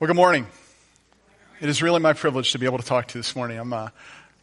[0.00, 0.46] Well, good morning.
[1.60, 3.58] It is really my privilege to be able to talk to you this morning.
[3.58, 3.88] I'm uh,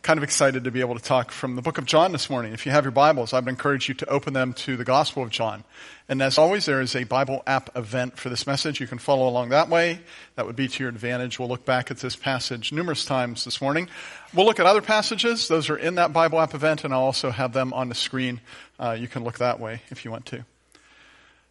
[0.01, 2.51] kind of excited to be able to talk from the book of John this morning.
[2.51, 5.23] If you have your Bibles, I would encourage you to open them to the Gospel
[5.23, 5.63] of John.
[6.09, 8.81] And as always, there is a Bible app event for this message.
[8.81, 10.01] You can follow along that way.
[10.35, 11.39] That would be to your advantage.
[11.39, 13.87] We'll look back at this passage numerous times this morning.
[14.33, 15.47] We'll look at other passages.
[15.47, 18.41] Those are in that Bible app event, and I'll also have them on the screen.
[18.77, 20.43] Uh, you can look that way if you want to.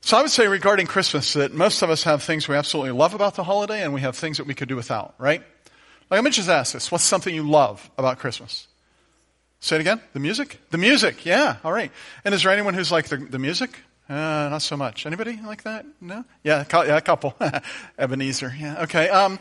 [0.04, 3.14] So I would say regarding Christmas that most of us have things we absolutely love
[3.14, 5.40] about the holiday and we have things that we could do without, right?
[6.10, 6.92] Like, let me just ask this.
[6.92, 8.68] What's something you love about Christmas?
[9.60, 10.02] Say it again.
[10.12, 10.60] The music?
[10.68, 11.24] The music.
[11.24, 11.56] Yeah.
[11.64, 11.90] All right.
[12.22, 13.80] And is there anyone who's like the, the music?
[14.06, 14.14] Uh,
[14.50, 15.06] not so much.
[15.06, 15.86] Anybody like that?
[16.02, 16.22] No?
[16.42, 16.66] Yeah.
[16.70, 17.34] yeah a couple.
[17.98, 18.54] Ebenezer.
[18.58, 18.82] Yeah.
[18.82, 19.08] Okay.
[19.08, 19.38] Um,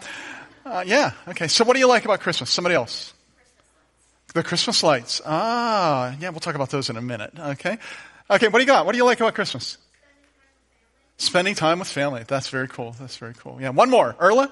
[0.66, 1.12] uh, yeah.
[1.28, 1.50] Okay.
[1.50, 2.50] So what do you like about Christmas?
[2.50, 3.14] Somebody else?
[4.34, 5.22] The Christmas lights.
[5.26, 7.34] Ah, yeah, we'll talk about those in a minute.
[7.38, 7.78] Okay.
[8.30, 8.86] Okay, what do you got?
[8.86, 9.78] What do you like about Christmas?
[11.24, 12.24] Spending time with family.
[12.28, 12.96] That's very cool.
[13.00, 13.58] That's very cool.
[13.62, 13.70] Yeah.
[13.70, 14.14] One more.
[14.16, 14.52] Erla?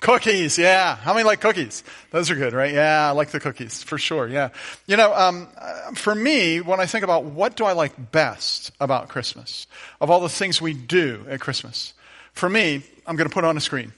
[0.00, 0.58] Cookies.
[0.58, 0.96] Yeah.
[0.96, 1.84] How many like cookies?
[2.10, 2.74] Those are good, right?
[2.74, 3.08] Yeah.
[3.08, 4.26] I like the cookies for sure.
[4.26, 4.48] Yeah.
[4.86, 5.46] You know, um,
[5.94, 9.68] for me, when I think about what do I like best about Christmas,
[10.00, 11.94] of all the things we do at Christmas,
[12.32, 13.92] for me, I'm going to put on a screen.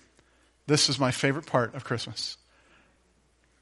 [0.67, 2.37] This is my favorite part of Christmas.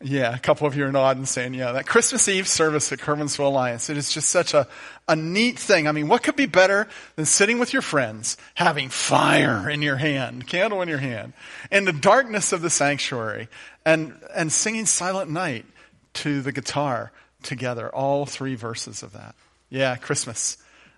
[0.03, 3.45] Yeah, a couple of you are nodding saying, yeah, that Christmas Eve service at Curwensville
[3.45, 4.67] Alliance, it is just such a,
[5.07, 5.87] a neat thing.
[5.87, 9.97] I mean, what could be better than sitting with your friends, having fire in your
[9.97, 11.35] hand, candle in your hand,
[11.71, 13.49] in the darkness of the sanctuary,
[13.85, 15.67] and, and singing Silent Night
[16.15, 17.13] to the guitar
[17.43, 19.35] together, all three verses of that.
[19.69, 20.57] Yeah, Christmas.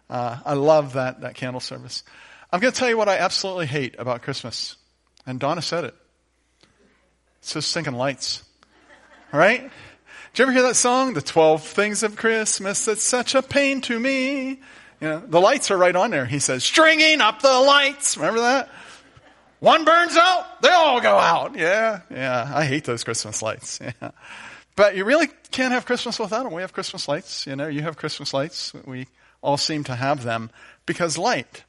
[0.08, 2.05] Uh, I love that, that candle service.
[2.53, 4.77] I'm going to tell you what I absolutely hate about Christmas.
[5.27, 5.95] And Donna said it.
[7.41, 8.45] It's those stinking lights.
[9.33, 9.62] Right?
[9.62, 11.14] Did you ever hear that song?
[11.14, 14.61] The 12 things of Christmas that's such a pain to me.
[15.00, 16.27] You know, the lights are right on there.
[16.27, 18.16] He says, stringing up the lights.
[18.16, 18.69] Remember that?
[19.61, 21.56] One burns out, they all go out.
[21.56, 22.50] Yeah, yeah.
[22.52, 23.80] I hate those Christmas lights.
[24.00, 24.11] Yeah.
[24.74, 26.52] But you really can't have Christmas without them.
[26.52, 27.46] We have Christmas lights.
[27.46, 28.73] You know, you have Christmas lights.
[28.86, 29.07] We
[29.42, 30.51] all seem to have them
[30.86, 31.64] because light,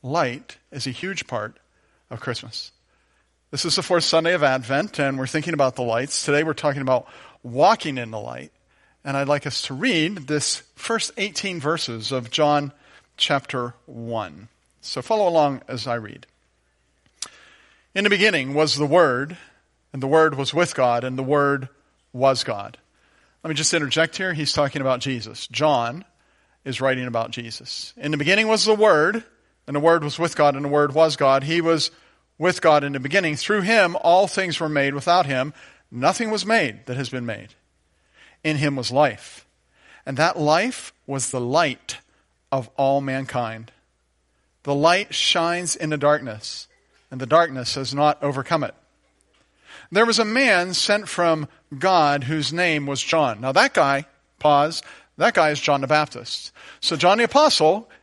[0.00, 1.58] light is a huge part
[2.08, 2.70] of Christmas.
[3.52, 6.24] This is the fourth Sunday of Advent, and we're thinking about the lights.
[6.24, 7.08] Today we're talking about
[7.42, 8.52] walking in the light.
[9.04, 12.72] And I'd like us to read this first 18 verses of John
[13.16, 14.46] chapter 1.
[14.82, 16.28] So follow along as I read.
[17.92, 19.36] In the beginning was the Word,
[19.92, 21.68] and the Word was with God, and the Word
[22.12, 22.78] was God.
[23.42, 24.32] Let me just interject here.
[24.32, 25.48] He's talking about Jesus.
[25.48, 26.04] John
[26.64, 27.94] is writing about Jesus.
[27.96, 29.24] In the beginning was the Word,
[29.66, 31.42] and the Word was with God, and the Word was God.
[31.42, 31.90] He was
[32.40, 33.36] with God in the beginning.
[33.36, 34.94] Through him, all things were made.
[34.94, 35.52] Without him,
[35.90, 37.48] nothing was made that has been made.
[38.42, 39.46] In him was life.
[40.06, 41.98] And that life was the light
[42.50, 43.70] of all mankind.
[44.62, 46.66] The light shines in the darkness,
[47.10, 48.74] and the darkness has not overcome it.
[49.92, 51.46] There was a man sent from
[51.78, 53.42] God whose name was John.
[53.42, 54.06] Now that guy,
[54.38, 54.82] pause,
[55.18, 56.52] that guy is John the Baptist.
[56.80, 57.86] So John the Apostle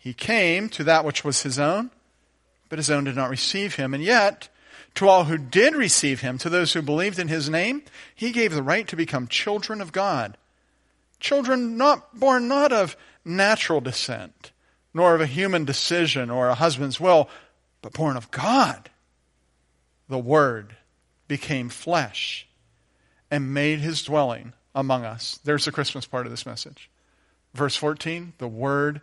[0.00, 1.90] He came to that which was his own,
[2.70, 3.92] but his own did not receive him.
[3.92, 4.48] And yet,
[4.94, 7.82] to all who did receive him, to those who believed in his name,
[8.14, 10.38] he gave the right to become children of God.
[11.20, 12.96] Children not born not of
[13.26, 14.52] natural descent,
[14.94, 17.28] nor of a human decision or a husband's will,
[17.82, 18.88] but born of God.
[20.08, 20.76] The Word
[21.28, 22.48] became flesh
[23.30, 25.38] and made his dwelling among us.
[25.44, 26.90] There's the Christmas part of this message.
[27.52, 29.02] Verse 14, the Word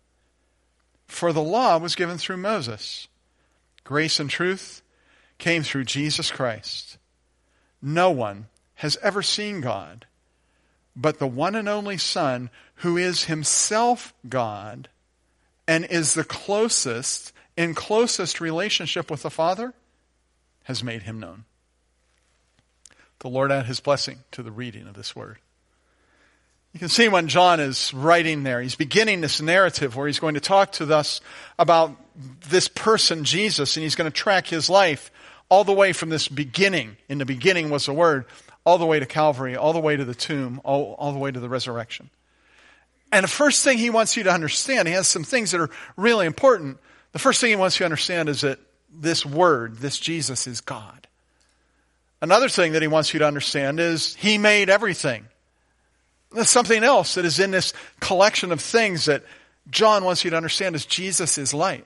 [1.11, 3.09] For the law was given through Moses.
[3.83, 4.81] Grace and truth
[5.39, 6.97] came through Jesus Christ.
[7.81, 10.05] No one has ever seen God,
[10.95, 14.87] but the one and only Son, who is himself God
[15.67, 19.73] and is the closest, in closest relationship with the Father,
[20.63, 21.43] has made him known.
[23.19, 25.39] The Lord add his blessing to the reading of this word.
[26.73, 30.35] You can see when John is writing there, he's beginning this narrative where he's going
[30.35, 31.19] to talk to us
[31.59, 31.95] about
[32.49, 35.11] this person, Jesus, and he's going to track his life
[35.49, 36.95] all the way from this beginning.
[37.09, 38.25] In the beginning was the Word,
[38.63, 41.29] all the way to Calvary, all the way to the tomb, all, all the way
[41.29, 42.09] to the resurrection.
[43.11, 45.69] And the first thing he wants you to understand, he has some things that are
[45.97, 46.77] really important.
[47.11, 48.59] The first thing he wants you to understand is that
[48.93, 51.07] this Word, this Jesus, is God.
[52.21, 55.25] Another thing that he wants you to understand is he made everything.
[56.43, 59.23] Something else that is in this collection of things that
[59.69, 61.85] John wants you to understand is Jesus is light.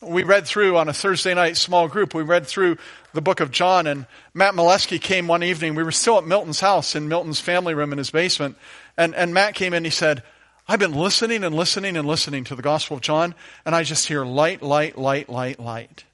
[0.00, 2.76] We read through on a Thursday night small group, we read through
[3.12, 5.74] the book of John, and Matt Molesky came one evening.
[5.74, 8.56] We were still at Milton's house in Milton's family room in his basement,
[8.96, 10.24] and, and Matt came in and he said,
[10.66, 13.34] I've been listening and listening and listening to the Gospel of John,
[13.64, 16.04] and I just hear light, light, light, light, light.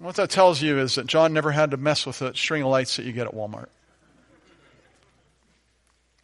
[0.00, 2.68] What that tells you is that John never had to mess with a string of
[2.68, 3.68] lights that you get at Walmart.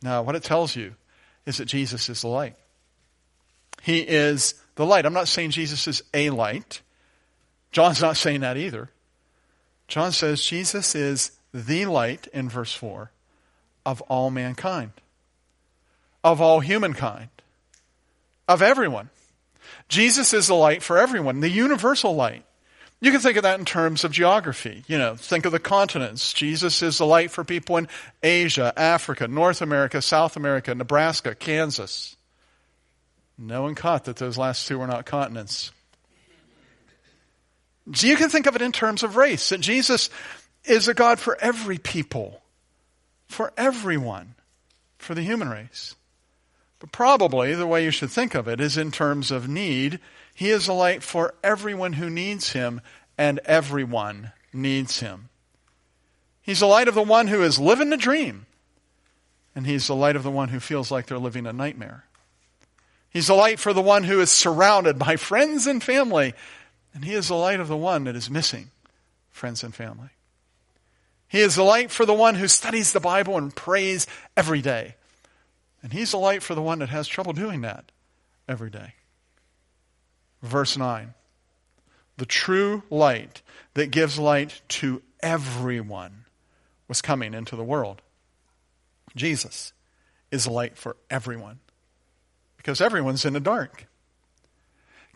[0.05, 0.95] Now, what it tells you
[1.47, 2.57] is that Jesus is the light.
[3.81, 5.07] He is the light.
[5.07, 6.83] I'm not saying Jesus is a light.
[7.73, 8.91] John's not saying that either.
[9.89, 13.11] John says Jesus is the light in verse 4
[13.87, 14.93] of all mankind,
[16.23, 17.31] of all humankind,
[18.47, 19.09] of everyone.
[19.89, 22.45] Jesus is the light for everyone, the universal light.
[23.05, 24.83] You can think of that in terms of geography.
[24.87, 26.33] You know, think of the continents.
[26.33, 27.87] Jesus is the light for people in
[28.23, 32.17] Asia, Africa, North America, South America, Nebraska, Kansas.
[33.37, 35.71] No one caught that those last two were not continents.
[37.95, 40.09] You can think of it in terms of race, that Jesus
[40.65, 42.41] is a God for every people,
[43.29, 44.35] for everyone,
[44.97, 45.95] for the human race.
[46.79, 50.01] But probably the way you should think of it is in terms of need.
[50.35, 52.81] He is a light for everyone who needs him,
[53.17, 55.29] and everyone needs him.
[56.43, 58.47] He's the light of the one who is living the dream,
[59.55, 62.05] and he's the light of the one who feels like they're living a nightmare.
[63.15, 66.35] He's the light for the one who is surrounded by friends and family.
[66.93, 68.73] And he is the light of the one that is missing
[69.31, 70.11] friends and family.
[71.29, 74.97] He is the light for the one who studies the Bible and prays every day.
[75.81, 77.93] And he's the light for the one that has trouble doing that
[78.49, 78.95] every day.
[80.45, 81.15] Verse 9
[82.19, 83.43] The true light
[83.73, 86.27] that gives light to everyone
[86.87, 88.03] was coming into the world.
[89.17, 89.73] Jesus
[90.31, 91.61] is light for everyone
[92.59, 93.87] because everyone's in the dark.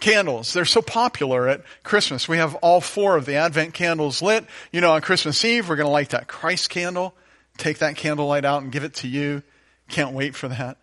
[0.01, 2.29] Candles, they're so popular at Christmas.
[2.29, 4.47] We have all four of the Advent candles lit.
[4.73, 7.15] You know, on Christmas Eve, we're going to light that Christ candle.
[7.57, 9.43] Take that candlelight out and give it to you.
[9.89, 10.79] Can't wait for that.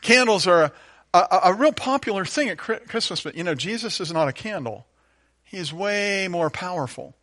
[0.00, 0.72] Candles are a,
[1.14, 4.86] a, a real popular thing at Christmas, but you know, Jesus is not a candle.
[5.44, 7.14] He is way more powerful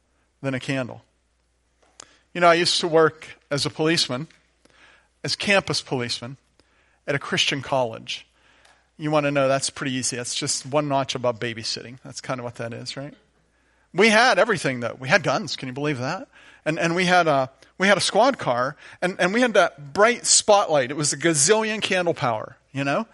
[0.42, 1.02] than a candle.
[2.34, 4.28] You know, I used to work as a policeman,
[5.24, 6.38] as campus policeman
[7.06, 8.26] at a Christian college
[8.98, 10.18] you want to know that's pretty easy.
[10.18, 11.98] That's just one notch above babysitting.
[12.04, 13.14] That's kind of what that is, right?
[13.94, 14.96] We had everything though.
[15.00, 15.56] We had guns.
[15.56, 16.28] Can you believe that?
[16.66, 19.94] And and we had a we had a squad car and, and we had that
[19.94, 20.92] bright spotlight.
[20.92, 23.08] It was a gazillion candle power, you know?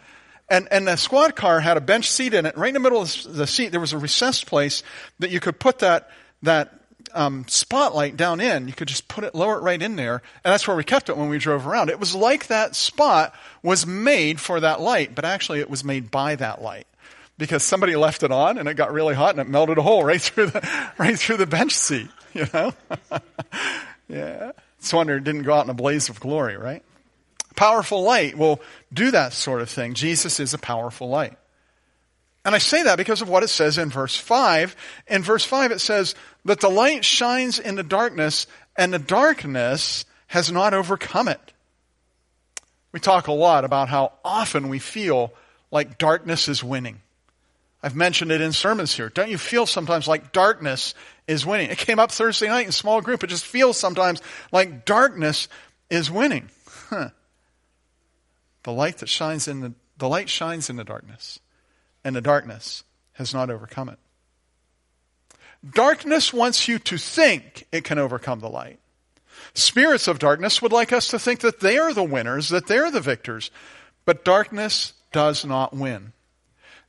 [0.49, 2.57] And and the squad car had a bench seat in it.
[2.57, 4.83] Right in the middle of the seat there was a recessed place
[5.19, 6.09] that you could put that
[6.43, 6.73] that
[7.13, 8.67] um, spotlight down in.
[8.67, 11.09] You could just put it, lower it right in there, and that's where we kept
[11.09, 11.89] it when we drove around.
[11.89, 16.11] It was like that spot was made for that light, but actually it was made
[16.11, 16.87] by that light
[17.37, 20.03] because somebody left it on and it got really hot and it melted a hole
[20.05, 22.09] right through the right through the bench seat.
[22.33, 22.73] You know,
[24.07, 24.51] yeah.
[24.77, 26.83] It's wonder it didn't go out in a blaze of glory, right?
[27.59, 28.61] Powerful light will
[28.93, 29.93] do that sort of thing.
[29.93, 31.37] Jesus is a powerful light.
[32.45, 34.77] And I say that because of what it says in verse 5.
[35.09, 38.47] In verse 5, it says that the light shines in the darkness,
[38.77, 41.51] and the darkness has not overcome it.
[42.93, 45.33] We talk a lot about how often we feel
[45.69, 47.01] like darkness is winning.
[47.83, 49.09] I've mentioned it in sermons here.
[49.09, 50.93] Don't you feel sometimes like darkness
[51.27, 51.71] is winning?
[51.71, 53.21] It came up Thursday night in small group.
[53.25, 55.49] It just feels sometimes like darkness
[55.89, 56.47] is winning.
[56.87, 57.09] Huh.
[58.69, 61.39] The light that shines in the, the light shines in the darkness
[62.03, 62.83] and the darkness
[63.13, 63.97] has not overcome it.
[65.67, 68.77] Darkness wants you to think it can overcome the light.
[69.55, 72.91] Spirits of darkness would like us to think that they are the winners, that they're
[72.91, 73.49] the victors.
[74.05, 76.13] But darkness does not win.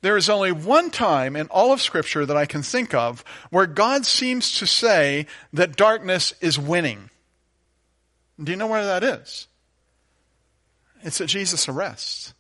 [0.03, 3.67] There is only one time in all of Scripture that I can think of where
[3.67, 7.09] God seems to say that darkness is winning.
[8.39, 9.47] Do you know where that is?
[11.03, 12.35] It's at Jesus' arrest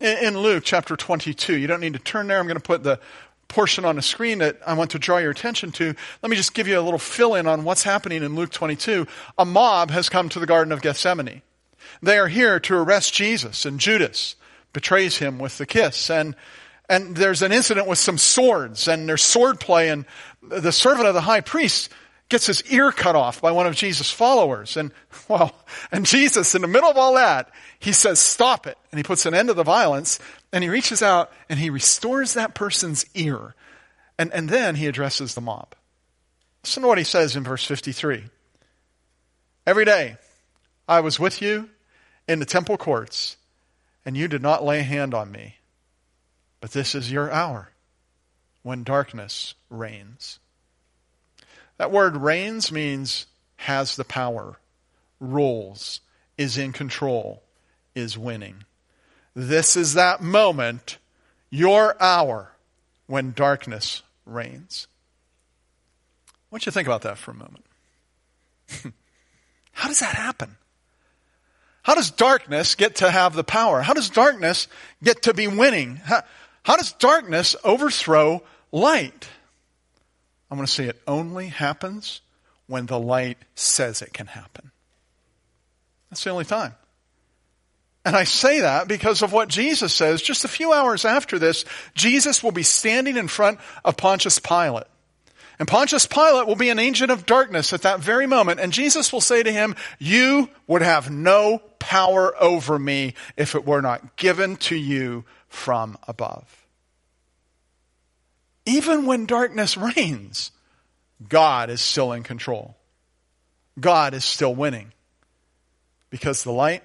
[0.00, 1.56] in Luke chapter 22.
[1.56, 2.38] You don't need to turn there.
[2.38, 3.00] I'm going to put the
[3.48, 6.54] portion on the screen that I want to draw your attention to, let me just
[6.54, 9.06] give you a little fill in on what's happening in Luke 22.
[9.38, 11.42] A mob has come to the Garden of Gethsemane.
[12.02, 14.36] They are here to arrest Jesus, and Judas
[14.72, 16.10] betrays him with the kiss.
[16.10, 16.34] And,
[16.88, 20.04] and there's an incident with some swords, and there's sword play, and
[20.42, 21.90] the servant of the high priest
[22.28, 24.76] gets his ear cut off by one of Jesus' followers.
[24.76, 24.92] And,
[25.28, 25.54] well,
[25.92, 28.78] and Jesus, in the middle of all that, he says, stop it.
[28.90, 30.18] And he puts an end to the violence,
[30.52, 33.54] and he reaches out and he restores that person's ear.
[34.18, 35.74] And, and then he addresses the mob.
[36.62, 38.24] Listen to what he says in verse 53.
[39.66, 40.16] Every day
[40.88, 41.68] I was with you
[42.26, 43.36] in the temple courts,
[44.04, 45.56] and you did not lay hand on me.
[46.60, 47.70] But this is your hour
[48.62, 50.38] when darkness reigns.
[51.78, 53.26] That word reigns means
[53.56, 54.58] has the power,
[55.20, 56.00] rules,
[56.38, 57.42] is in control,
[57.94, 58.64] is winning.
[59.34, 60.98] This is that moment,
[61.50, 62.52] your hour,
[63.06, 64.86] when darkness reigns.
[66.28, 67.64] I want you to think about that for a moment.
[69.72, 70.56] How does that happen?
[71.82, 73.82] How does darkness get to have the power?
[73.82, 74.68] How does darkness
[75.02, 75.96] get to be winning?
[75.96, 76.22] How,
[76.62, 79.28] how does darkness overthrow light?
[80.50, 82.20] I'm going to say it only happens
[82.66, 84.70] when the light says it can happen.
[86.10, 86.74] That's the only time.
[88.04, 90.20] And I say that because of what Jesus says.
[90.20, 94.84] Just a few hours after this, Jesus will be standing in front of Pontius Pilate.
[95.58, 98.60] And Pontius Pilate will be an agent of darkness at that very moment.
[98.60, 103.66] And Jesus will say to him, You would have no power over me if it
[103.66, 106.63] were not given to you from above.
[108.66, 110.50] Even when darkness reigns,
[111.28, 112.76] God is still in control.
[113.78, 114.92] God is still winning.
[116.10, 116.84] Because the light,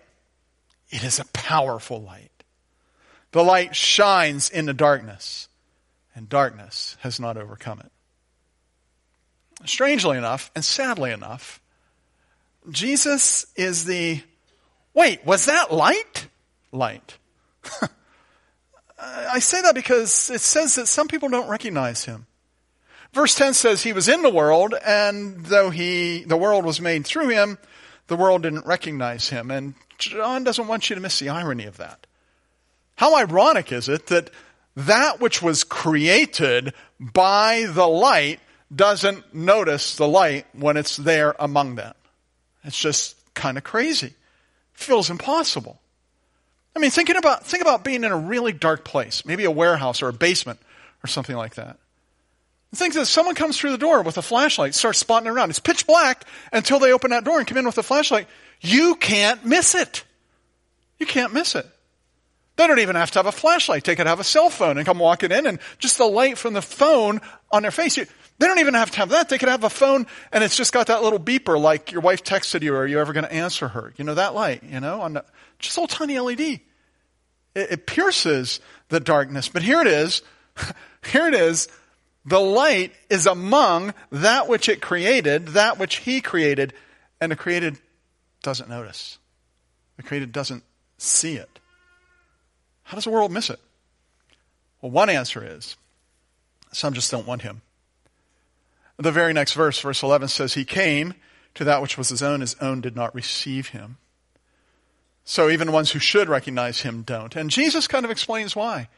[0.89, 2.31] it is a powerful light.
[3.31, 5.49] The light shines in the darkness,
[6.15, 7.91] and darkness has not overcome it.
[9.67, 11.61] Strangely enough, and sadly enough,
[12.71, 14.23] Jesus is the,
[14.95, 16.27] wait, was that light?
[16.71, 17.17] Light.
[19.01, 22.25] I say that because it says that some people don't recognize him.
[23.13, 27.05] Verse 10 says he was in the world, and though he, the world was made
[27.05, 27.57] through him,
[28.07, 29.49] the world didn't recognize him.
[29.49, 32.05] And John doesn't want you to miss the irony of that.
[32.95, 34.29] How ironic is it that
[34.75, 38.39] that which was created by the light
[38.73, 41.95] doesn't notice the light when it's there among them?
[42.63, 44.13] It's just kind of crazy.
[44.73, 45.79] Feels impossible.
[46.75, 50.01] I mean, thinking about, think about being in a really dark place, maybe a warehouse
[50.01, 50.59] or a basement
[51.03, 51.77] or something like that.
[52.75, 55.49] Think that someone comes through the door with a flashlight, starts spotting around.
[55.49, 58.27] It's pitch black until they open that door and come in with a flashlight.
[58.61, 60.03] You can't miss it.
[60.99, 61.65] You can't miss it.
[62.57, 63.85] They don't even have to have a flashlight.
[63.85, 66.53] They could have a cell phone and come walking in and just the light from
[66.53, 67.21] the phone
[67.51, 67.95] on their face.
[67.95, 68.07] They
[68.47, 69.29] don't even have to have that.
[69.29, 72.23] They could have a phone and it's just got that little beeper like your wife
[72.23, 73.93] texted you or are you ever going to answer her?
[73.97, 75.25] You know, that light, you know, on the,
[75.59, 76.39] just a little tiny LED.
[76.39, 76.61] It,
[77.55, 79.49] it pierces the darkness.
[79.49, 80.21] But here it is.
[81.05, 81.67] here it is.
[82.25, 86.73] The light is among that which it created, that which he created,
[87.21, 87.77] and the created
[88.43, 89.17] doesn't notice.
[89.97, 90.63] The created doesn't
[90.97, 91.59] see it.
[92.83, 93.59] How does the world miss it?
[94.81, 95.75] Well, one answer is
[96.71, 97.61] some just don't want him.
[98.97, 101.13] The very next verse, verse 11, says, He came
[101.55, 103.97] to that which was his own, his own did not receive him.
[105.29, 107.35] So even ones who should recognize him don't.
[107.35, 108.89] And Jesus kind of explains why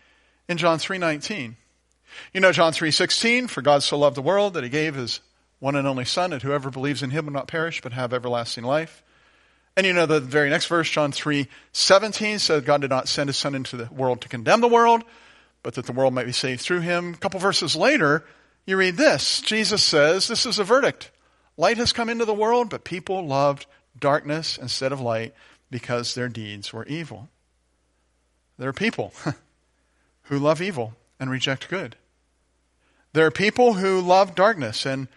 [0.47, 1.57] in John 3:19.
[2.33, 5.19] You know John 3:16, for God so loved the world that he gave his
[5.59, 8.63] one and only son that whoever believes in him will not perish but have everlasting
[8.63, 9.03] life.
[9.75, 13.35] And you know the very next verse, John 3:17 said God did not send his
[13.35, 15.03] son into the world to condemn the world,
[15.63, 17.13] but that the world might be saved through him.
[17.13, 18.23] A couple verses later,
[18.65, 19.41] you read this.
[19.41, 21.11] Jesus says, this is a verdict.
[21.57, 23.65] Light has come into the world, but people loved
[23.99, 25.33] darkness instead of light
[25.71, 27.29] because their deeds were evil.
[28.59, 29.13] There are people
[30.23, 31.95] who love evil and reject good.
[33.13, 35.07] There are people who love darkness and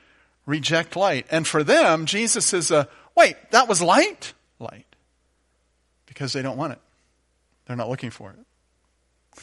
[0.47, 1.27] reject light.
[1.31, 4.33] And for them, Jesus is a, wait, that was light?
[4.59, 4.87] Light.
[6.07, 6.81] Because they don't want it.
[7.67, 8.39] They're not looking for it.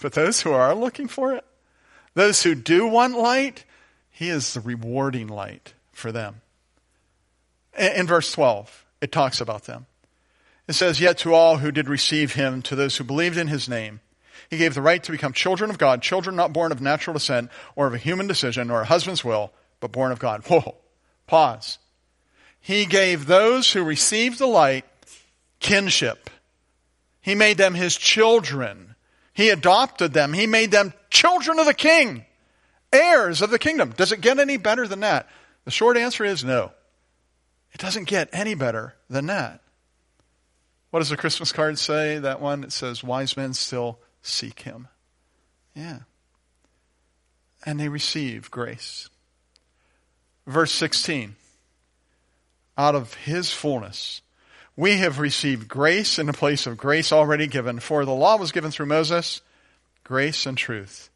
[0.01, 1.46] But those who are looking for it,
[2.13, 3.65] those who do want light,
[4.10, 6.41] he is the rewarding light for them.
[7.77, 9.86] In verse 12, it talks about them.
[10.72, 13.68] It says, Yet to all who did receive him, to those who believed in his
[13.68, 14.00] name,
[14.50, 17.51] he gave the right to become children of God, children not born of natural descent
[17.75, 19.51] or of a human decision or a husband's will,
[19.82, 20.44] but born of God.
[20.48, 20.78] Whoa.
[21.28, 21.78] Pause.
[22.62, 24.86] He gave those who received the light
[25.60, 26.30] kinship.
[27.20, 28.96] He made them his children.
[29.34, 30.32] He adopted them.
[30.32, 32.24] He made them children of the king.
[32.94, 33.92] Heirs of the kingdom.
[33.98, 35.28] Does it get any better than that?
[35.66, 36.72] The short answer is no.
[37.74, 39.60] It doesn't get any better than that.
[40.92, 42.20] What does the Christmas card say?
[42.20, 44.88] That one, it says, Wise men still seek him.
[45.74, 46.00] Yeah.
[47.66, 49.10] And they receive grace.
[50.46, 51.36] Verse 16
[52.78, 54.22] Out of his fullness,
[54.76, 57.80] we have received grace in the place of grace already given.
[57.80, 59.42] For the law was given through Moses,
[60.04, 61.10] grace and truth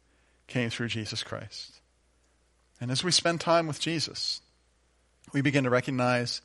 [0.46, 1.80] came through Jesus Christ.
[2.80, 4.40] And as we spend time with Jesus,
[5.32, 6.40] we begin to recognize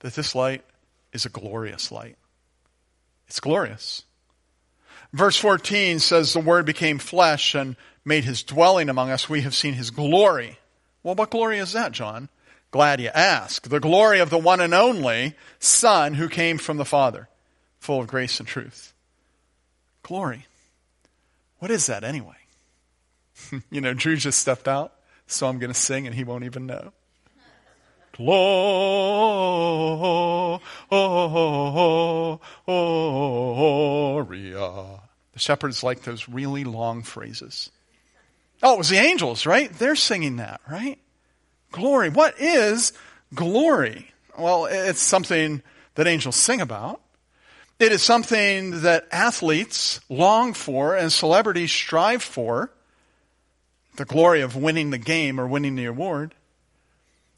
[0.00, 0.64] that this light
[1.12, 2.16] is a glorious light.
[3.34, 4.04] It's glorious.
[5.12, 7.74] Verse 14 says, The Word became flesh and
[8.04, 9.28] made his dwelling among us.
[9.28, 10.60] We have seen his glory.
[11.02, 12.28] Well, what glory is that, John?
[12.70, 13.68] Glad you ask.
[13.68, 17.28] The glory of the one and only Son who came from the Father,
[17.80, 18.94] full of grace and truth.
[20.04, 20.46] Glory.
[21.58, 22.38] What is that anyway?
[23.68, 24.92] you know, Drew just stepped out,
[25.26, 26.92] so I'm going to sing and he won't even know.
[28.16, 28.60] Gloria.
[35.32, 37.70] The shepherds like those really long phrases.
[38.62, 39.72] Oh, it was the angels, right?
[39.72, 40.98] They're singing that, right?
[41.72, 42.08] Glory.
[42.08, 42.92] What is
[43.34, 44.12] glory?
[44.38, 45.62] Well, it's something
[45.96, 47.00] that angels sing about.
[47.80, 52.70] It is something that athletes long for and celebrities strive for.
[53.96, 56.34] The glory of winning the game or winning the award.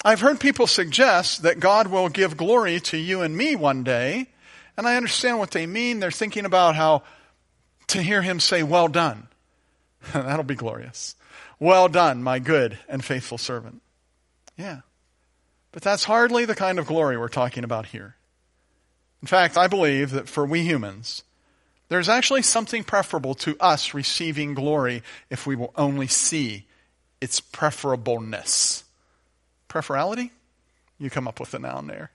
[0.07, 4.29] I've heard people suggest that God will give glory to you and me one day,
[4.77, 5.99] and I understand what they mean.
[5.99, 7.03] They're thinking about how
[7.89, 9.27] to hear Him say, Well done.
[10.13, 11.17] That'll be glorious.
[11.59, 13.83] Well done, my good and faithful servant.
[14.57, 14.83] Yeah.
[15.73, 18.15] But that's hardly the kind of glory we're talking about here.
[19.23, 21.25] In fact, I believe that for we humans,
[21.89, 26.69] there's actually something preferable to us receiving glory if we will only see
[27.21, 28.85] its preferableness.
[29.77, 30.31] Preferality?
[30.99, 32.11] You come up with a noun there.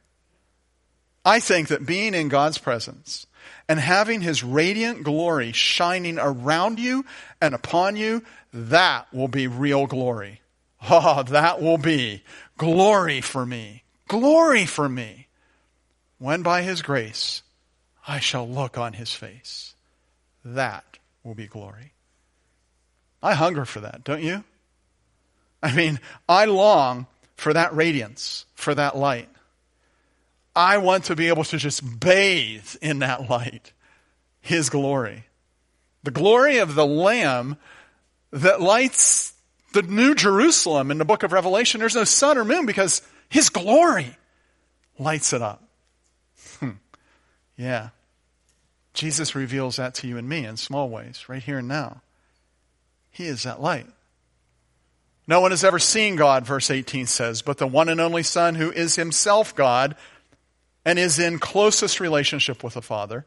[1.23, 3.27] I think that being in God's presence
[3.69, 7.05] and having his radiant glory shining around you
[7.39, 10.41] and upon you, that will be real glory.
[10.89, 12.23] Oh, that will be
[12.57, 13.83] glory for me.
[14.07, 15.27] Glory for me.
[16.17, 17.43] When by his grace
[18.07, 19.75] I shall look on his face.
[20.43, 21.93] That will be glory.
[23.21, 24.43] I hunger for that, don't you?
[25.61, 27.05] I mean, I long
[27.41, 29.27] for that radiance, for that light.
[30.55, 33.73] I want to be able to just bathe in that light,
[34.41, 35.25] His glory.
[36.03, 37.57] The glory of the Lamb
[38.29, 39.33] that lights
[39.73, 41.79] the New Jerusalem in the book of Revelation.
[41.79, 44.15] There's no sun or moon because His glory
[44.99, 45.63] lights it up.
[46.59, 46.71] Hmm.
[47.57, 47.89] yeah.
[48.93, 52.03] Jesus reveals that to you and me in small ways, right here and now.
[53.09, 53.87] He is that light.
[55.31, 58.55] No one has ever seen God, verse 18 says, but the one and only Son
[58.55, 59.95] who is himself God
[60.83, 63.25] and is in closest relationship with the Father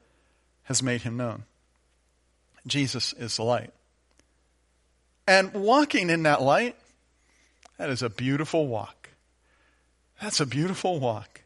[0.64, 1.44] has made him known.
[2.66, 3.72] Jesus is the light.
[5.26, 6.76] And walking in that light,
[7.78, 9.08] that is a beautiful walk.
[10.20, 11.40] That's a beautiful walk.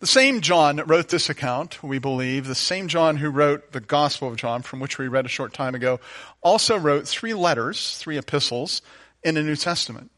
[0.00, 3.80] The same John that wrote this account, we believe, the same John who wrote the
[3.80, 5.98] Gospel of John, from which we read a short time ago,
[6.42, 8.82] also wrote three letters, three epistles
[9.22, 10.10] in the New Testament.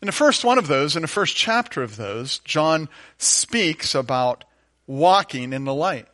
[0.00, 4.44] In the first one of those, in the first chapter of those, John speaks about
[4.86, 6.08] walking in the light.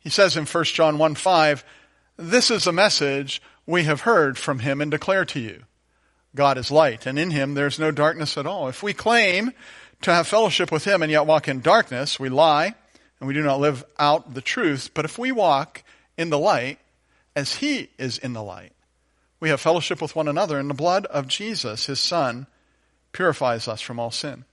[0.00, 1.64] He says in 1 John 1 5,
[2.16, 5.64] This is a message we have heard from him and declare to you.
[6.34, 8.68] God is light, and in him there is no darkness at all.
[8.68, 9.52] If we claim
[10.00, 12.74] to have fellowship with him and yet walk in darkness, we lie
[13.20, 14.90] and we do not live out the truth.
[14.94, 15.84] But if we walk
[16.16, 16.78] in the light
[17.36, 18.71] as he is in the light,
[19.42, 22.46] we have fellowship with one another, and the blood of Jesus, his Son,
[23.10, 24.44] purifies us from all sin.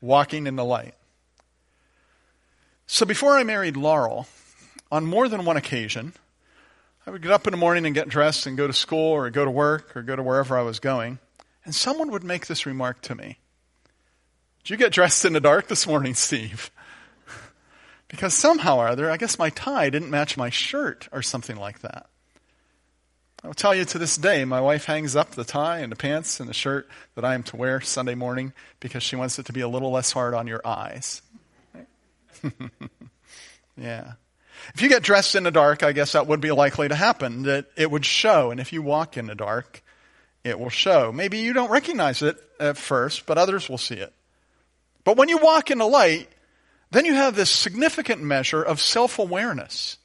[0.00, 0.94] Walking in the light.
[2.86, 4.28] So before I married Laurel,
[4.92, 6.12] on more than one occasion,
[7.04, 9.28] I would get up in the morning and get dressed and go to school or
[9.30, 11.18] go to work or go to wherever I was going,
[11.64, 13.38] and someone would make this remark to me.
[14.62, 16.70] Did you get dressed in the dark this morning, Steve?
[18.06, 21.80] because somehow or other, I guess my tie didn't match my shirt or something like
[21.80, 22.06] that.
[23.44, 26.40] I'll tell you to this day, my wife hangs up the tie and the pants
[26.40, 29.52] and the shirt that I am to wear Sunday morning because she wants it to
[29.52, 31.20] be a little less hard on your eyes.
[33.76, 34.12] yeah.
[34.72, 37.42] If you get dressed in the dark, I guess that would be likely to happen,
[37.42, 38.50] that it would show.
[38.50, 39.82] And if you walk in the dark,
[40.42, 41.12] it will show.
[41.12, 44.14] Maybe you don't recognize it at first, but others will see it.
[45.04, 46.30] But when you walk in the light,
[46.92, 49.98] then you have this significant measure of self awareness.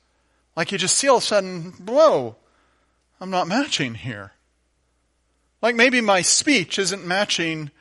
[0.58, 2.36] Like you just see all of a sudden, whoa,
[3.20, 4.32] I'm not matching here.
[5.62, 7.72] Like maybe my speech isn't matching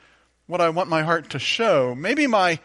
[0.47, 1.95] what I want my heart to show.
[1.95, 2.59] Maybe my,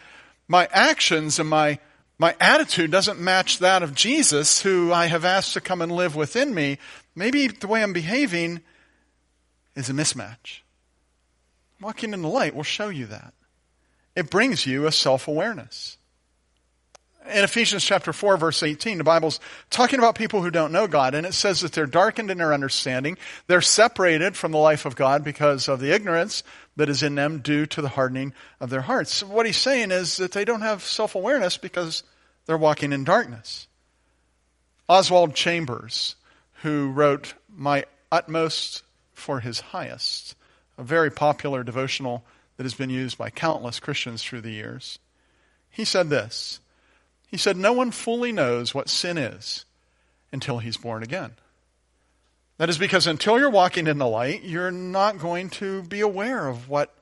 [0.48, 1.78] my actions and my,
[2.18, 6.16] my attitude doesn't match that of Jesus, who I have asked to come and live
[6.16, 6.78] within me.
[7.14, 8.60] Maybe the way I'm behaving
[9.76, 10.60] is a mismatch.
[11.80, 13.34] Walking in the light will show you that.
[14.16, 15.98] It brings you a self awareness.
[17.26, 21.14] In Ephesians chapter 4 verse 18, the Bible's talking about people who don't know God,
[21.14, 23.16] and it says that they're darkened in their understanding.
[23.46, 26.42] They're separated from the life of God because of the ignorance
[26.76, 29.22] that is in them due to the hardening of their hearts.
[29.22, 32.02] What he's saying is that they don't have self-awareness because
[32.44, 33.68] they're walking in darkness.
[34.87, 36.16] Oswald Chambers,
[36.62, 38.82] who wrote My Utmost
[39.14, 40.34] for His Highest,
[40.76, 42.22] a very popular devotional
[42.58, 44.98] that has been used by countless Christians through the years,
[45.70, 46.60] he said this,
[47.34, 49.64] he said, No one fully knows what sin is
[50.30, 51.32] until he's born again.
[52.58, 56.46] That is because until you're walking in the light, you're not going to be aware
[56.46, 56.94] of what,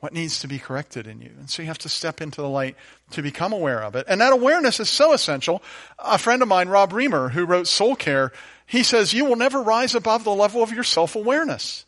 [0.00, 1.30] what needs to be corrected in you.
[1.38, 2.74] And so you have to step into the light
[3.10, 4.06] to become aware of it.
[4.08, 5.62] And that awareness is so essential.
[5.98, 8.32] A friend of mine, Rob Reimer, who wrote Soul Care,
[8.64, 11.84] he says, You will never rise above the level of your self awareness.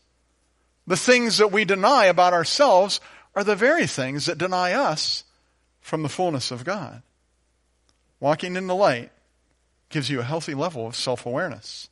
[0.87, 3.01] The things that we deny about ourselves
[3.35, 5.25] are the very things that deny us
[5.81, 7.03] from the fullness of God.
[8.21, 9.11] Walking in the light
[9.91, 11.89] gives you a healthy level of self awareness.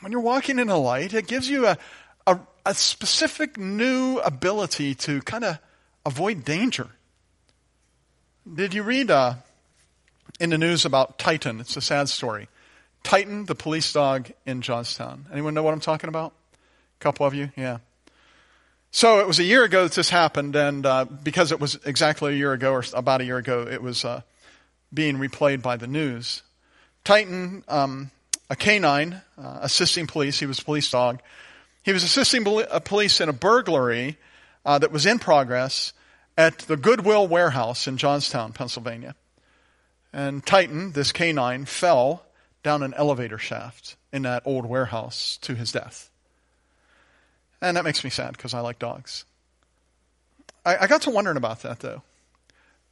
[0.00, 1.78] When you're walking in the light, it gives you a,
[2.26, 5.58] a, a specific new ability to kind of
[6.04, 6.88] avoid danger.
[8.52, 9.34] Did you read uh,
[10.40, 11.60] in the news about Titan?
[11.60, 12.48] It's a sad story.
[13.04, 15.26] Titan, the police dog in Johnstown.
[15.32, 16.32] Anyone know what I'm talking about?
[17.00, 17.50] A couple of you?
[17.56, 17.78] Yeah.
[18.90, 22.34] So it was a year ago that this happened, and uh, because it was exactly
[22.34, 24.22] a year ago, or about a year ago, it was uh,
[24.92, 26.42] being replayed by the news.
[27.04, 28.10] Titan, um,
[28.50, 31.20] a canine, uh, assisting police, he was a police dog.
[31.82, 32.44] He was assisting
[32.84, 34.18] police in a burglary
[34.64, 35.92] uh, that was in progress
[36.36, 39.14] at the Goodwill warehouse in Johnstown, Pennsylvania.
[40.12, 42.24] And Titan, this canine, fell
[42.62, 46.10] down an elevator shaft in that old warehouse to his death.
[47.60, 49.24] And that makes me sad because I like dogs.
[50.64, 52.02] I, I got to wondering about that though.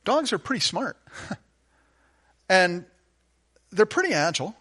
[0.04, 0.96] Dogs are pretty smart.
[2.50, 2.84] And
[3.70, 4.56] they're pretty agile.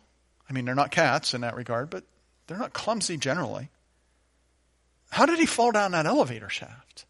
[0.47, 2.03] I mean, they're not cats in that regard, but
[2.45, 3.69] they're not clumsy generally.
[5.09, 7.05] How did he fall down that elevator shaft?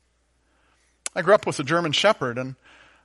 [1.13, 2.55] I grew up with a German Shepherd, and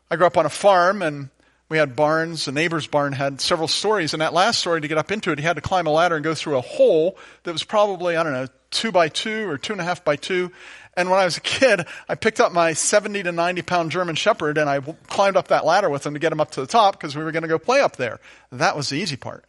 [0.08, 1.30] I grew up on a farm, and
[1.68, 2.44] we had barns.
[2.44, 5.40] The neighbor's barn had several stories, and that last story, to get up into it,
[5.40, 8.22] he had to climb a ladder and go through a hole that was probably, I
[8.22, 10.52] don't know, two by two or two and a half by two,
[10.96, 14.14] and when I was a kid, I picked up my 70 to 90 pound German
[14.14, 16.66] Shepherd and I climbed up that ladder with him to get him up to the
[16.66, 18.20] top because we were going to go play up there.
[18.52, 19.44] That was the easy part.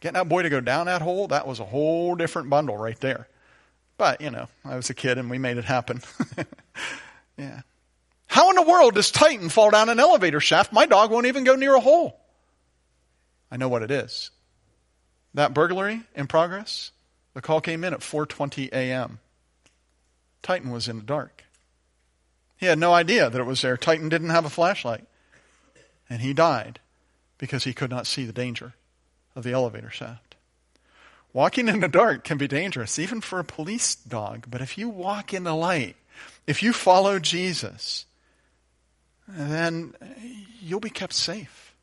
[0.00, 2.98] Getting that boy to go down that hole, that was a whole different bundle right
[3.00, 3.28] there.
[3.98, 6.02] But, you know, I was a kid and we made it happen.
[7.36, 7.60] yeah.
[8.26, 10.72] How in the world does Titan fall down an elevator shaft?
[10.72, 12.18] My dog won't even go near a hole.
[13.50, 14.30] I know what it is.
[15.34, 16.92] That burglary in progress,
[17.34, 19.18] the call came in at 4:20 a.m.
[20.42, 21.44] Titan was in the dark.
[22.56, 23.76] He had no idea that it was there.
[23.76, 25.04] Titan didn't have a flashlight.
[26.08, 26.78] And he died
[27.38, 28.74] because he could not see the danger
[29.34, 30.36] of the elevator shaft.
[31.32, 34.46] Walking in the dark can be dangerous, even for a police dog.
[34.50, 35.96] But if you walk in the light,
[36.46, 38.04] if you follow Jesus,
[39.26, 39.94] then
[40.60, 41.74] you'll be kept safe.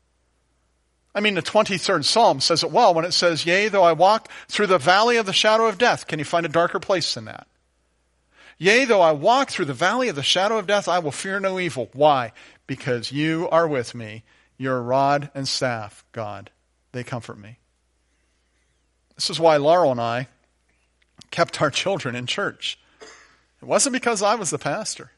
[1.14, 4.30] I mean, the 23rd Psalm says it well when it says, Yea, though I walk
[4.48, 6.06] through the valley of the shadow of death.
[6.06, 7.48] Can you find a darker place than that?
[8.62, 11.40] Yea, though I walk through the valley of the shadow of death, I will fear
[11.40, 11.88] no evil.
[11.94, 12.32] Why?
[12.66, 14.22] Because you are with me.
[14.58, 16.50] Your rod and staff, God,
[16.92, 17.56] they comfort me.
[19.14, 20.28] This is why Laurel and I
[21.30, 22.78] kept our children in church.
[23.62, 25.10] It wasn't because I was the pastor.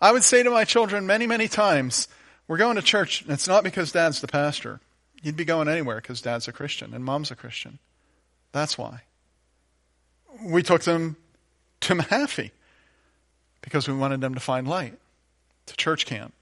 [0.00, 2.06] I would say to my children many, many times,
[2.46, 4.78] we're going to church, and it's not because dad's the pastor.
[5.24, 7.80] You'd be going anywhere because dad's a Christian and mom's a Christian.
[8.52, 9.00] That's why.
[10.40, 11.16] We took them
[11.84, 12.50] to Mahaffey
[13.62, 14.98] because we wanted them to find light,
[15.66, 16.34] to church camp.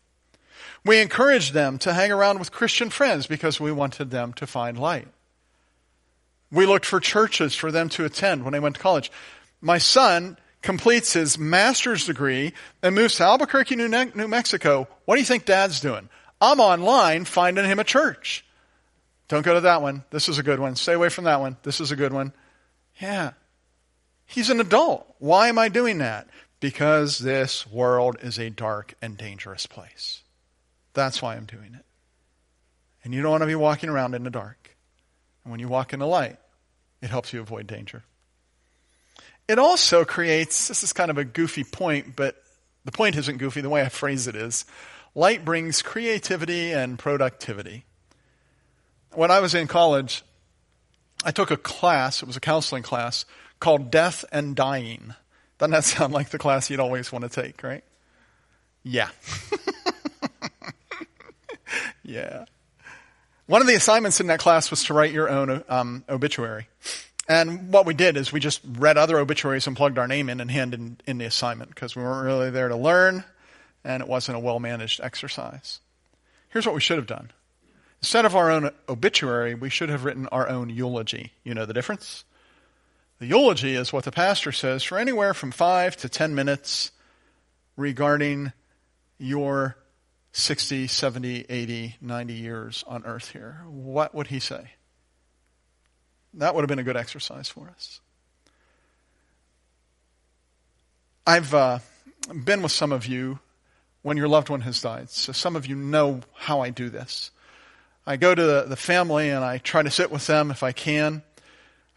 [0.84, 4.78] We encouraged them to hang around with Christian friends because we wanted them to find
[4.78, 5.08] light.
[6.50, 9.10] We looked for churches for them to attend when they went to college.
[9.60, 12.52] My son completes his master's degree
[12.82, 13.88] and moves to Albuquerque, New,
[14.28, 14.88] Mexico.
[15.04, 16.08] What do you think dad's doing?
[16.40, 18.44] I'm online finding him a church.
[19.28, 20.04] Don't go to that one.
[20.10, 20.76] This is a good one.
[20.76, 21.56] Stay away from that one.
[21.62, 22.32] This is a good one.
[23.00, 23.32] Yeah.
[24.26, 25.06] He's an adult.
[25.18, 26.28] Why am I doing that?
[26.60, 30.22] Because this world is a dark and dangerous place.
[30.94, 31.84] That's why I'm doing it.
[33.04, 34.76] And you don't want to be walking around in the dark.
[35.44, 36.38] And when you walk in the light,
[37.00, 38.04] it helps you avoid danger.
[39.48, 42.42] it also creates this is kind of a goofy point, but
[42.84, 43.60] the point isn't goofy.
[43.60, 44.64] The way I phrase it is
[45.14, 47.84] light brings creativity and productivity.
[49.14, 50.22] When I was in college,
[51.24, 53.24] I took a class, it was a counseling class,
[53.62, 55.14] called Death and Dying.
[55.58, 57.84] Doesn't that sound like the class you'd always want to take, right?
[58.82, 59.08] Yeah.
[62.02, 62.44] yeah.
[63.46, 66.66] One of the assignments in that class was to write your own um, obituary.
[67.28, 70.40] And what we did is we just read other obituaries and plugged our name in
[70.40, 73.24] and handed in, in the assignment because we weren't really there to learn
[73.84, 75.78] and it wasn't a well managed exercise.
[76.48, 77.30] Here's what we should have done.
[78.00, 81.32] Instead of our own obituary, we should have written our own eulogy.
[81.44, 82.24] You know the difference?
[83.22, 86.90] The eulogy is what the pastor says for anywhere from five to ten minutes
[87.76, 88.52] regarding
[89.16, 89.76] your
[90.32, 93.62] 60, 70, 80, 90 years on earth here.
[93.68, 94.72] What would he say?
[96.34, 98.00] That would have been a good exercise for us.
[101.24, 101.78] I've uh,
[102.44, 103.38] been with some of you
[104.02, 105.10] when your loved one has died.
[105.10, 107.30] So some of you know how I do this.
[108.04, 110.72] I go to the, the family and I try to sit with them if I
[110.72, 111.22] can.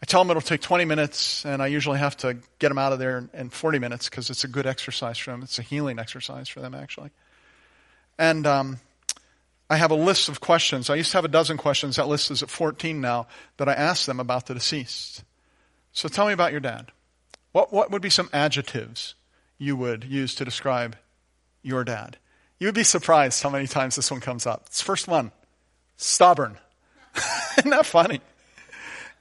[0.02, 2.92] I tell them it'll take 20 minutes, and I usually have to get them out
[2.92, 5.42] of there in, in 40 minutes because it's a good exercise for them.
[5.42, 7.10] It's a healing exercise for them, actually.
[8.18, 8.78] And um,
[9.70, 10.90] I have a list of questions.
[10.90, 11.96] I used to have a dozen questions.
[11.96, 15.24] That list is at 14 now that I ask them about the deceased.
[15.92, 16.92] So tell me about your dad.
[17.52, 19.14] What, what would be some adjectives
[19.56, 20.96] you would use to describe
[21.62, 22.18] your dad?
[22.58, 24.64] You would be surprised how many times this one comes up.
[24.66, 25.32] It's first one
[25.96, 26.58] stubborn.
[27.58, 28.20] Isn't that funny?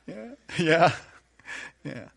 [0.08, 0.32] Yeah.
[0.60, 0.92] Yeah.
[1.84, 2.08] Yeah.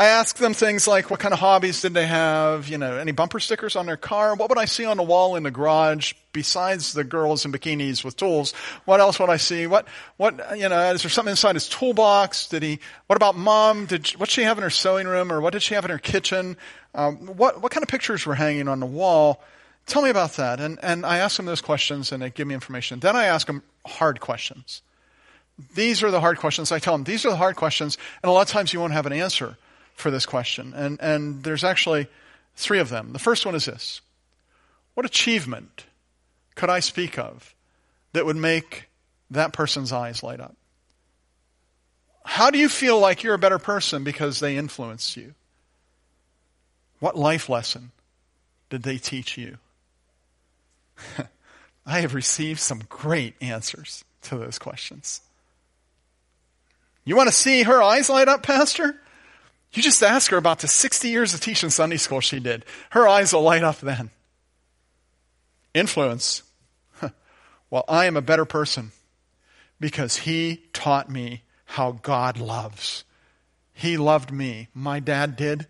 [0.00, 2.68] I ask them things like, what kind of hobbies did they have?
[2.68, 4.36] You know, any bumper stickers on their car?
[4.36, 8.04] What would I see on the wall in the garage besides the girls in bikinis
[8.04, 8.52] with tools?
[8.84, 9.66] What else would I see?
[9.66, 12.46] What, what, you know, is there something inside his toolbox?
[12.48, 12.78] Did he,
[13.08, 13.86] what about mom?
[13.86, 15.98] Did, what she have in her sewing room or what did she have in her
[15.98, 16.56] kitchen?
[16.94, 19.42] Um, what, what kind of pictures were hanging on the wall?
[19.86, 20.60] Tell me about that.
[20.60, 23.00] And, and I ask them those questions and they give me information.
[23.00, 24.82] Then I ask them hard questions.
[25.74, 26.70] These are the hard questions.
[26.70, 27.98] I tell them, these are the hard questions.
[28.22, 29.56] And a lot of times you won't have an answer
[29.94, 30.72] for this question.
[30.74, 32.06] And, and there's actually
[32.54, 33.12] three of them.
[33.12, 34.00] The first one is this
[34.94, 35.84] What achievement
[36.54, 37.54] could I speak of
[38.12, 38.88] that would make
[39.30, 40.56] that person's eyes light up?
[42.24, 45.34] How do you feel like you're a better person because they influenced you?
[47.00, 47.90] What life lesson
[48.70, 49.58] did they teach you?
[51.86, 55.22] I have received some great answers to those questions.
[57.04, 59.00] You want to see her eyes light up, Pastor?
[59.72, 62.64] You just ask her about the 60 years of teaching Sunday school she did.
[62.90, 64.10] Her eyes will light up then.
[65.74, 66.42] Influence.
[67.70, 68.92] Well, I am a better person
[69.78, 73.04] because he taught me how God loves.
[73.74, 74.68] He loved me.
[74.72, 75.66] My dad did,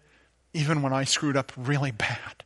[0.55, 2.45] even when I screwed up really bad.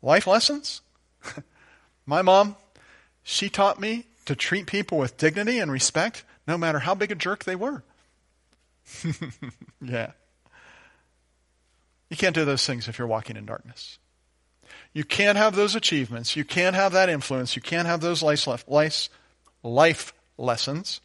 [0.00, 0.80] Life lessons?
[2.06, 2.56] My mom,
[3.22, 7.14] she taught me to treat people with dignity and respect, no matter how big a
[7.14, 7.82] jerk they were.
[9.80, 10.12] yeah.
[12.10, 13.98] You can't do those things if you're walking in darkness.
[14.92, 16.36] You can't have those achievements.
[16.36, 17.56] You can't have that influence.
[17.56, 19.08] You can't have those life, life,
[19.62, 21.00] life lessons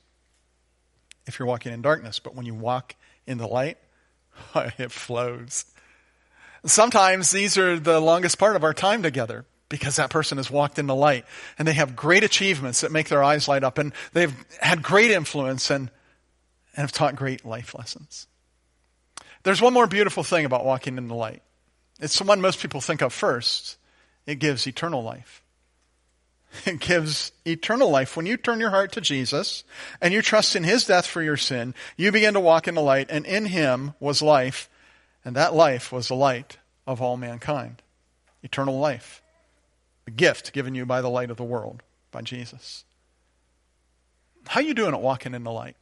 [1.26, 2.20] if you're walking in darkness.
[2.20, 3.78] But when you walk in the light,
[4.56, 5.66] it flows.
[6.66, 10.78] Sometimes these are the longest part of our time together because that person has walked
[10.78, 11.26] in the light
[11.58, 15.10] and they have great achievements that make their eyes light up and they've had great
[15.10, 15.90] influence and
[16.76, 18.28] and have taught great life lessons.
[19.44, 21.42] There's one more beautiful thing about walking in the light.
[22.00, 23.78] It's the one most people think of first.
[24.26, 25.44] It gives eternal life.
[26.66, 28.18] It gives eternal life.
[28.18, 29.64] When you turn your heart to Jesus
[30.02, 32.82] and you trust in His death for your sin, you begin to walk in the
[32.82, 34.70] light, and in Him was life,
[35.24, 37.82] and that life was the light of all mankind.
[38.44, 39.21] Eternal life.
[40.16, 42.84] Gift given you by the light of the world, by Jesus.
[44.48, 45.76] How you doing at walking in the light?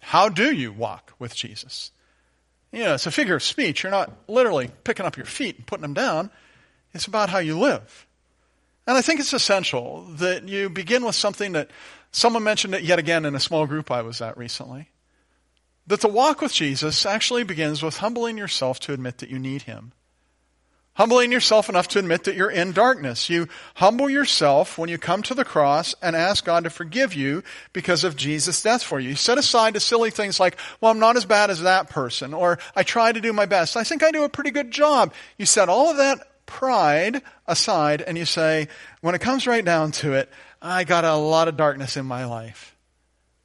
[0.00, 1.92] How do you walk with Jesus?
[2.72, 3.82] You know, it's a figure of speech.
[3.82, 6.30] You're not literally picking up your feet and putting them down.
[6.94, 8.06] It's about how you live.
[8.86, 11.70] And I think it's essential that you begin with something that
[12.10, 14.88] someone mentioned it yet again in a small group I was at recently.
[15.86, 19.62] That the walk with Jesus actually begins with humbling yourself to admit that you need
[19.62, 19.92] Him.
[20.94, 23.30] Humbling yourself enough to admit that you're in darkness.
[23.30, 27.42] You humble yourself when you come to the cross and ask God to forgive you
[27.72, 29.10] because of Jesus' death for you.
[29.10, 32.34] You set aside the silly things like, well, I'm not as bad as that person,
[32.34, 33.74] or I try to do my best.
[33.74, 35.14] I think I do a pretty good job.
[35.38, 38.68] You set all of that pride aside and you say,
[39.00, 40.28] when it comes right down to it,
[40.60, 42.76] I got a lot of darkness in my life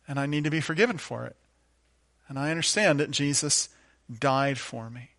[0.05, 1.37] and I need to be forgiven for it.
[2.27, 3.69] And I understand that Jesus
[4.19, 5.11] died for me.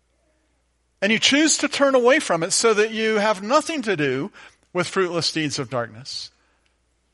[1.01, 4.31] And you choose to turn away from it so that you have nothing to do
[4.73, 6.31] with fruitless deeds of darkness.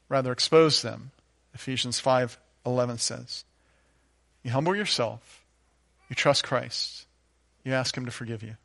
[0.10, 1.12] Rather expose them.
[1.54, 3.46] Ephesians 5:11 says.
[4.44, 5.44] You humble yourself.
[6.10, 7.08] You trust Christ.
[7.64, 8.58] You ask him to forgive you.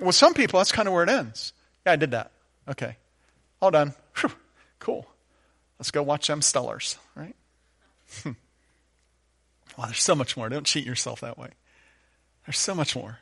[0.00, 1.52] With some people, that's kind of where it ends.
[1.84, 2.30] Yeah, I did that.
[2.68, 2.96] Okay.
[3.60, 3.94] All done.
[4.18, 4.30] Whew.
[4.78, 5.06] Cool.
[5.78, 7.34] Let's go watch them Steelers, right?
[8.24, 8.34] well,
[9.86, 10.48] there's so much more.
[10.48, 11.48] Don't cheat yourself that way.
[12.46, 13.18] There's so much more.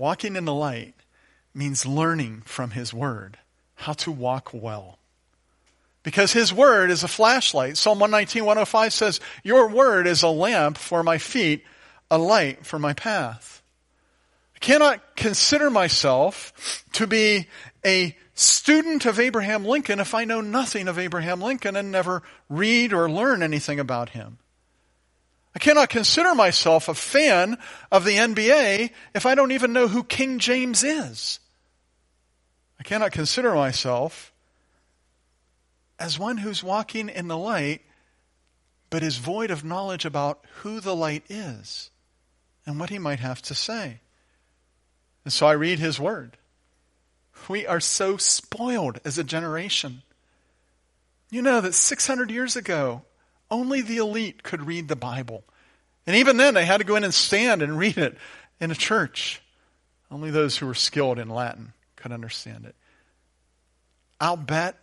[0.00, 0.94] Walking in the light
[1.52, 3.36] means learning from His Word
[3.74, 4.98] how to walk well.
[6.02, 7.76] Because His Word is a flashlight.
[7.76, 11.64] Psalm 119, 105 says, Your Word is a lamp for my feet,
[12.10, 13.62] a light for my path.
[14.56, 17.48] I cannot consider myself to be
[17.84, 22.94] a student of Abraham Lincoln if I know nothing of Abraham Lincoln and never read
[22.94, 24.38] or learn anything about him.
[25.54, 27.58] I cannot consider myself a fan
[27.90, 31.40] of the NBA if I don't even know who King James is.
[32.78, 34.32] I cannot consider myself
[35.98, 37.82] as one who's walking in the light
[38.90, 41.90] but is void of knowledge about who the light is
[42.66, 44.00] and what he might have to say.
[45.24, 46.36] And so I read his word.
[47.48, 50.02] We are so spoiled as a generation.
[51.30, 53.02] You know that 600 years ago,
[53.50, 55.44] only the elite could read the Bible.
[56.06, 58.16] And even then, they had to go in and stand and read it
[58.60, 59.42] in a church.
[60.10, 62.74] Only those who were skilled in Latin could understand it.
[64.20, 64.76] I'll bet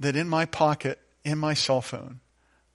[0.00, 2.20] that in my pocket, in my cell phone,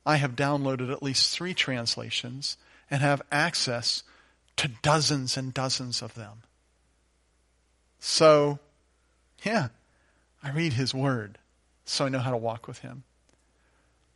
[0.06, 2.58] I have downloaded at least three translations
[2.90, 4.04] and have access
[4.58, 6.44] to dozens and dozens of them.
[8.00, 8.60] So,
[9.44, 9.70] yeah,
[10.44, 11.38] I read his word
[11.86, 13.04] so I know how to walk with him.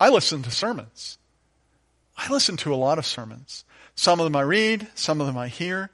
[0.03, 1.17] I listen to sermons.
[2.17, 3.63] I listen to a lot of sermons.
[3.95, 5.91] Some of them I read, some of them I hear.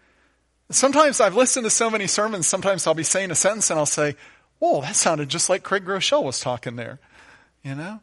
[0.71, 3.85] Sometimes I've listened to so many sermons, sometimes I'll be saying a sentence and I'll
[3.85, 4.15] say,
[4.57, 6.99] Whoa, that sounded just like Craig Groeschel was talking there.
[7.63, 7.99] You know?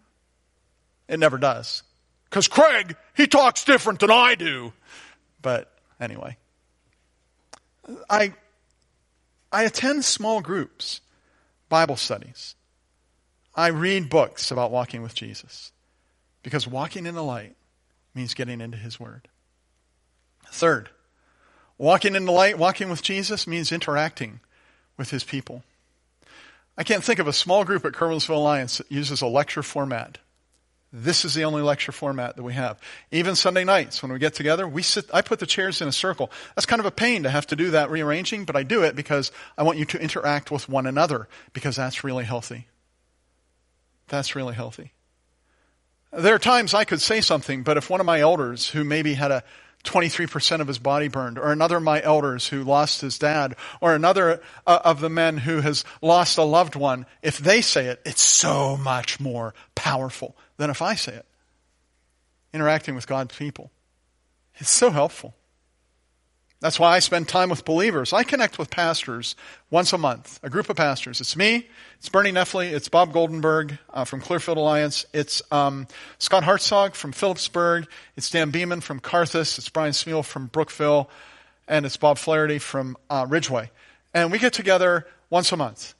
[1.08, 1.82] It never does.
[2.30, 4.74] Because Craig, he talks different than I do.
[5.42, 6.36] But anyway.
[8.08, 8.32] I
[9.50, 11.00] I attend small groups,
[11.68, 12.54] Bible studies.
[13.56, 15.72] I read books about walking with Jesus.
[16.46, 17.56] Because walking in the light
[18.14, 19.26] means getting into His Word.
[20.46, 20.90] Third,
[21.76, 24.38] walking in the light, walking with Jesus means interacting
[24.96, 25.64] with His people.
[26.78, 30.18] I can't think of a small group at Curwensville Alliance that uses a lecture format.
[30.92, 32.78] This is the only lecture format that we have.
[33.10, 35.92] Even Sunday nights when we get together, we sit, I put the chairs in a
[35.92, 36.30] circle.
[36.54, 38.94] That's kind of a pain to have to do that rearranging, but I do it
[38.94, 42.68] because I want you to interact with one another because that's really healthy.
[44.06, 44.92] That's really healthy.
[46.16, 49.12] There are times I could say something, but if one of my elders who maybe
[49.14, 49.44] had a
[49.84, 53.94] 23% of his body burned, or another of my elders who lost his dad, or
[53.94, 58.00] another uh, of the men who has lost a loved one, if they say it,
[58.04, 61.26] it's so much more powerful than if I say it.
[62.52, 63.70] Interacting with God's people.
[64.56, 65.35] It's so helpful.
[66.60, 68.14] That's why I spend time with believers.
[68.14, 69.36] I connect with pastors
[69.70, 71.20] once a month, a group of pastors.
[71.20, 75.86] It's me, it's Bernie Neffley, it's Bob Goldenberg uh, from Clearfield Alliance, it's um,
[76.18, 81.10] Scott Hartzog from Phillipsburg, it's Dan Beeman from Karthaus, it's Brian Smeal from Brookville,
[81.68, 83.70] and it's Bob Flaherty from uh, Ridgeway.
[84.14, 85.94] And we get together once a month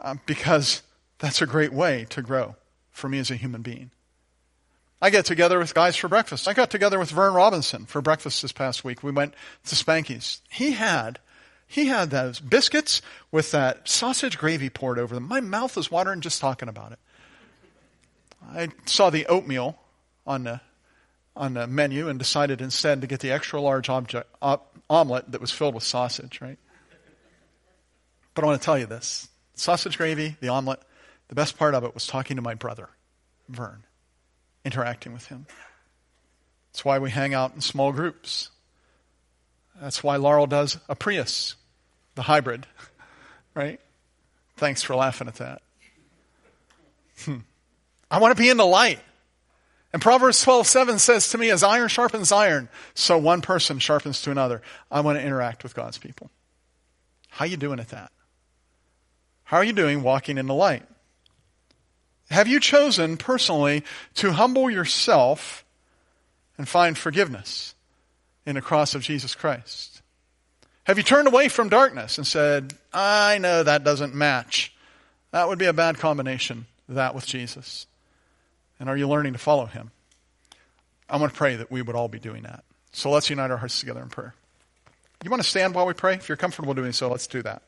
[0.00, 0.82] uh, because
[1.18, 2.54] that's a great way to grow
[2.92, 3.90] for me as a human being.
[5.00, 6.48] I get together with guys for breakfast.
[6.48, 9.02] I got together with Vern Robinson for breakfast this past week.
[9.02, 9.34] We went
[9.66, 10.42] to Spanky's.
[10.50, 11.20] He had,
[11.68, 15.28] he had those biscuits with that sausage gravy poured over them.
[15.28, 16.98] My mouth is watering just talking about it.
[18.50, 19.78] I saw the oatmeal
[20.26, 20.60] on the,
[21.36, 24.28] on the menu and decided instead to get the extra large object,
[24.90, 26.58] omelet that was filled with sausage, right?
[28.34, 29.28] But I want to tell you this.
[29.54, 30.80] Sausage gravy, the omelet,
[31.28, 32.88] the best part of it was talking to my brother,
[33.48, 33.84] Vern
[34.68, 35.46] interacting with Him.
[36.70, 38.50] That's why we hang out in small groups.
[39.80, 41.56] That's why Laurel does a Prius,
[42.14, 42.66] the hybrid,
[43.54, 43.80] right?
[44.56, 45.62] Thanks for laughing at that.
[47.24, 47.38] Hmm.
[48.10, 49.00] I want to be in the light.
[49.92, 54.20] And Proverbs 12, 7 says to me, as iron sharpens iron, so one person sharpens
[54.22, 54.60] to another.
[54.90, 56.30] I want to interact with God's people.
[57.30, 58.12] How are you doing at that?
[59.44, 60.84] How are you doing walking in the light?
[62.30, 63.84] Have you chosen personally
[64.16, 65.64] to humble yourself
[66.56, 67.74] and find forgiveness
[68.44, 70.02] in the cross of Jesus Christ?
[70.84, 74.74] Have you turned away from darkness and said, I know that doesn't match?
[75.30, 77.86] That would be a bad combination, that with Jesus.
[78.80, 79.90] And are you learning to follow him?
[81.08, 82.64] I want to pray that we would all be doing that.
[82.92, 84.34] So let's unite our hearts together in prayer.
[85.22, 86.14] You want to stand while we pray?
[86.14, 87.62] If you're comfortable doing so, let's do that.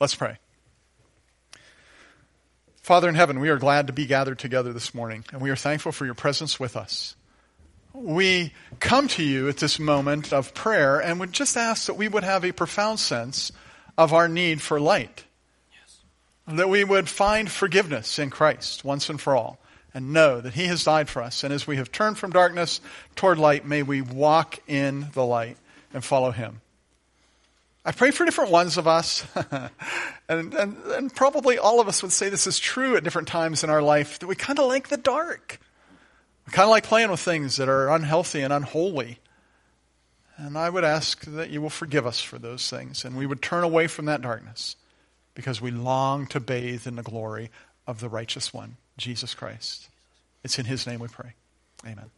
[0.00, 0.38] Let's pray.
[2.88, 5.56] Father in heaven, we are glad to be gathered together this morning, and we are
[5.56, 7.16] thankful for your presence with us.
[7.92, 12.08] We come to you at this moment of prayer and would just ask that we
[12.08, 13.52] would have a profound sense
[13.98, 15.24] of our need for light.
[15.70, 15.98] Yes.
[16.56, 19.58] That we would find forgiveness in Christ once and for all
[19.92, 21.44] and know that He has died for us.
[21.44, 22.80] And as we have turned from darkness
[23.16, 25.58] toward light, may we walk in the light
[25.92, 26.62] and follow Him.
[27.84, 29.26] I pray for different ones of us,
[30.28, 33.64] and, and, and, probably all of us would say this is true at different times
[33.64, 35.60] in our life, that we kind of like the dark.
[36.46, 39.20] We kind of like playing with things that are unhealthy and unholy.
[40.36, 43.42] And I would ask that you will forgive us for those things, and we would
[43.42, 44.76] turn away from that darkness
[45.34, 47.50] because we long to bathe in the glory
[47.86, 49.88] of the righteous one, Jesus Christ.
[50.44, 51.34] It's in his name we pray.
[51.86, 52.10] Amen.